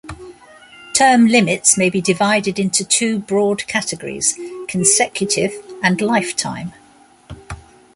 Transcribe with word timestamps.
Term 0.93 1.27
limits 1.27 1.77
may 1.77 1.91
be 1.91 2.01
divided 2.01 2.57
into 2.57 2.83
two 2.83 3.19
broad 3.19 3.67
categories: 3.67 4.35
consecutive 4.67 5.51
and 5.83 6.01
lifetime. 6.01 6.73